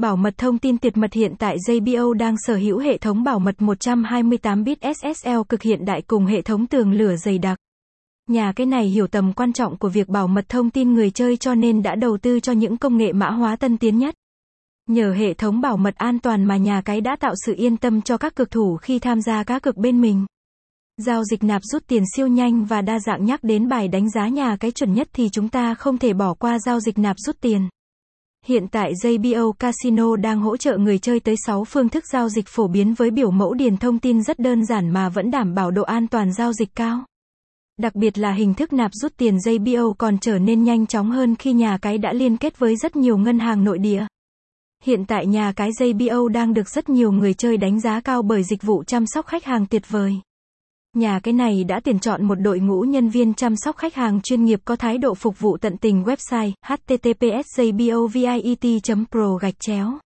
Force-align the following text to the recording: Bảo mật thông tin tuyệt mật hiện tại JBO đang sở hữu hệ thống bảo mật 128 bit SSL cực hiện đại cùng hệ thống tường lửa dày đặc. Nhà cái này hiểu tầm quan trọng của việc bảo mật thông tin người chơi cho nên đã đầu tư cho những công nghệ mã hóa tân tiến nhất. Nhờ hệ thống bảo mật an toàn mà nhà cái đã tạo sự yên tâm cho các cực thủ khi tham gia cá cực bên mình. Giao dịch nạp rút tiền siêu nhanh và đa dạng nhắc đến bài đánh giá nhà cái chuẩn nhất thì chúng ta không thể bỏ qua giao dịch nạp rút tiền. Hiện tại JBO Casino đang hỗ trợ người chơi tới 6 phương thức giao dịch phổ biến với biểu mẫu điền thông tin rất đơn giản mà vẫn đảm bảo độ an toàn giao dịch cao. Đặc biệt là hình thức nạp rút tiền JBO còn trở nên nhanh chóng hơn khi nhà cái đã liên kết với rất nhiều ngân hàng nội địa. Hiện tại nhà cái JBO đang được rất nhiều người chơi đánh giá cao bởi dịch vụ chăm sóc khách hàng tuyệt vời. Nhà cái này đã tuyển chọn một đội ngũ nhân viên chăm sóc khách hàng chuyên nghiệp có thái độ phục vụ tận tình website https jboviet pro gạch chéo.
Bảo 0.00 0.16
mật 0.16 0.38
thông 0.38 0.58
tin 0.58 0.78
tuyệt 0.78 0.96
mật 0.96 1.12
hiện 1.12 1.34
tại 1.38 1.56
JBO 1.68 2.12
đang 2.12 2.34
sở 2.38 2.54
hữu 2.56 2.78
hệ 2.78 2.98
thống 2.98 3.24
bảo 3.24 3.38
mật 3.38 3.62
128 3.62 4.64
bit 4.64 4.78
SSL 4.82 5.40
cực 5.48 5.62
hiện 5.62 5.84
đại 5.84 6.02
cùng 6.02 6.26
hệ 6.26 6.42
thống 6.42 6.66
tường 6.66 6.92
lửa 6.92 7.16
dày 7.16 7.38
đặc. 7.38 7.58
Nhà 8.28 8.52
cái 8.56 8.66
này 8.66 8.86
hiểu 8.86 9.06
tầm 9.06 9.32
quan 9.32 9.52
trọng 9.52 9.76
của 9.76 9.88
việc 9.88 10.08
bảo 10.08 10.28
mật 10.28 10.48
thông 10.48 10.70
tin 10.70 10.94
người 10.94 11.10
chơi 11.10 11.36
cho 11.36 11.54
nên 11.54 11.82
đã 11.82 11.94
đầu 11.94 12.18
tư 12.22 12.40
cho 12.40 12.52
những 12.52 12.76
công 12.76 12.96
nghệ 12.96 13.12
mã 13.12 13.30
hóa 13.30 13.56
tân 13.56 13.78
tiến 13.78 13.98
nhất. 13.98 14.14
Nhờ 14.88 15.12
hệ 15.12 15.34
thống 15.34 15.60
bảo 15.60 15.76
mật 15.76 15.96
an 15.96 16.18
toàn 16.18 16.44
mà 16.44 16.56
nhà 16.56 16.82
cái 16.84 17.00
đã 17.00 17.16
tạo 17.20 17.34
sự 17.46 17.54
yên 17.56 17.76
tâm 17.76 18.02
cho 18.02 18.16
các 18.16 18.36
cực 18.36 18.50
thủ 18.50 18.76
khi 18.76 18.98
tham 18.98 19.22
gia 19.22 19.44
cá 19.44 19.58
cực 19.58 19.76
bên 19.76 20.00
mình. 20.00 20.26
Giao 20.96 21.24
dịch 21.24 21.44
nạp 21.44 21.62
rút 21.64 21.86
tiền 21.86 22.02
siêu 22.16 22.26
nhanh 22.26 22.64
và 22.64 22.82
đa 22.82 22.98
dạng 22.98 23.24
nhắc 23.24 23.44
đến 23.44 23.68
bài 23.68 23.88
đánh 23.88 24.10
giá 24.10 24.28
nhà 24.28 24.56
cái 24.60 24.70
chuẩn 24.70 24.94
nhất 24.94 25.08
thì 25.12 25.28
chúng 25.32 25.48
ta 25.48 25.74
không 25.74 25.98
thể 25.98 26.12
bỏ 26.12 26.34
qua 26.34 26.58
giao 26.58 26.80
dịch 26.80 26.98
nạp 26.98 27.16
rút 27.18 27.40
tiền. 27.40 27.68
Hiện 28.46 28.68
tại 28.68 28.92
JBO 29.02 29.52
Casino 29.52 30.16
đang 30.16 30.40
hỗ 30.40 30.56
trợ 30.56 30.76
người 30.76 30.98
chơi 30.98 31.20
tới 31.20 31.34
6 31.46 31.64
phương 31.64 31.88
thức 31.88 32.04
giao 32.12 32.28
dịch 32.28 32.48
phổ 32.48 32.68
biến 32.68 32.94
với 32.94 33.10
biểu 33.10 33.30
mẫu 33.30 33.54
điền 33.54 33.76
thông 33.76 33.98
tin 33.98 34.22
rất 34.22 34.38
đơn 34.38 34.64
giản 34.64 34.90
mà 34.90 35.08
vẫn 35.08 35.30
đảm 35.30 35.54
bảo 35.54 35.70
độ 35.70 35.82
an 35.82 36.08
toàn 36.08 36.32
giao 36.32 36.52
dịch 36.52 36.74
cao. 36.74 37.04
Đặc 37.80 37.94
biệt 37.94 38.18
là 38.18 38.32
hình 38.32 38.54
thức 38.54 38.72
nạp 38.72 38.90
rút 38.94 39.12
tiền 39.16 39.36
JBO 39.36 39.92
còn 39.92 40.18
trở 40.18 40.38
nên 40.38 40.64
nhanh 40.64 40.86
chóng 40.86 41.10
hơn 41.10 41.36
khi 41.36 41.52
nhà 41.52 41.78
cái 41.82 41.98
đã 41.98 42.12
liên 42.12 42.36
kết 42.36 42.58
với 42.58 42.76
rất 42.76 42.96
nhiều 42.96 43.18
ngân 43.18 43.38
hàng 43.38 43.64
nội 43.64 43.78
địa. 43.78 44.06
Hiện 44.84 45.04
tại 45.04 45.26
nhà 45.26 45.52
cái 45.56 45.70
JBO 45.70 46.28
đang 46.28 46.54
được 46.54 46.68
rất 46.68 46.88
nhiều 46.88 47.12
người 47.12 47.34
chơi 47.34 47.56
đánh 47.56 47.80
giá 47.80 48.00
cao 48.00 48.22
bởi 48.22 48.42
dịch 48.42 48.62
vụ 48.62 48.84
chăm 48.84 49.04
sóc 49.06 49.26
khách 49.26 49.44
hàng 49.44 49.66
tuyệt 49.66 49.82
vời. 49.88 50.20
Nhà 50.96 51.20
cái 51.22 51.34
này 51.34 51.64
đã 51.64 51.80
tuyển 51.80 51.98
chọn 51.98 52.24
một 52.24 52.34
đội 52.34 52.60
ngũ 52.60 52.80
nhân 52.80 53.08
viên 53.08 53.34
chăm 53.34 53.56
sóc 53.56 53.76
khách 53.76 53.94
hàng 53.94 54.20
chuyên 54.22 54.44
nghiệp 54.44 54.60
có 54.64 54.76
thái 54.76 54.98
độ 54.98 55.14
phục 55.14 55.40
vụ 55.40 55.56
tận 55.56 55.76
tình 55.76 56.04
website 56.04 56.52
https 56.66 57.60
jboviet 57.60 59.04
pro 59.10 59.34
gạch 59.34 59.60
chéo. 59.60 59.98